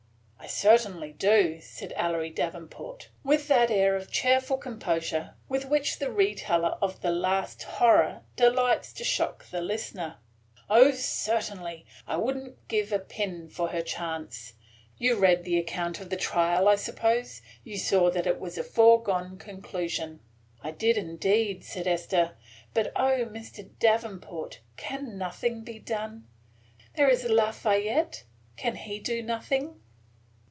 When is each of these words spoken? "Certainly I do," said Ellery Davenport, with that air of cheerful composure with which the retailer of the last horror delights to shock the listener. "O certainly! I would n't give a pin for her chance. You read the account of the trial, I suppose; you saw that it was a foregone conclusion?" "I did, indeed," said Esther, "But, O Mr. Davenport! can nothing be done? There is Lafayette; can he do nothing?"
"Certainly 0.47 1.09
I 1.11 1.11
do," 1.13 1.61
said 1.61 1.93
Ellery 1.95 2.29
Davenport, 2.31 3.09
with 3.23 3.47
that 3.47 3.71
air 3.71 3.95
of 3.95 4.11
cheerful 4.11 4.57
composure 4.57 5.35
with 5.47 5.63
which 5.65 5.97
the 5.99 6.11
retailer 6.11 6.71
of 6.81 6.99
the 7.01 7.09
last 7.11 7.63
horror 7.63 8.23
delights 8.35 8.91
to 8.93 9.03
shock 9.05 9.45
the 9.49 9.61
listener. 9.61 10.17
"O 10.69 10.91
certainly! 10.91 11.85
I 12.05 12.17
would 12.17 12.35
n't 12.35 12.67
give 12.67 12.91
a 12.91 12.99
pin 12.99 13.47
for 13.49 13.69
her 13.69 13.81
chance. 13.83 14.53
You 14.97 15.15
read 15.15 15.45
the 15.45 15.57
account 15.59 16.01
of 16.01 16.09
the 16.09 16.17
trial, 16.17 16.67
I 16.67 16.75
suppose; 16.75 17.41
you 17.63 17.77
saw 17.77 18.11
that 18.11 18.27
it 18.27 18.39
was 18.39 18.57
a 18.57 18.63
foregone 18.63 19.37
conclusion?" 19.37 20.19
"I 20.61 20.71
did, 20.71 20.97
indeed," 20.97 21.63
said 21.63 21.87
Esther, 21.87 22.35
"But, 22.73 22.87
O 22.97 23.25
Mr. 23.25 23.69
Davenport! 23.79 24.59
can 24.75 25.17
nothing 25.17 25.63
be 25.63 25.79
done? 25.79 26.27
There 26.97 27.07
is 27.07 27.23
Lafayette; 27.25 28.25
can 28.57 28.75
he 28.75 28.99
do 28.99 29.21
nothing?" 29.23 29.77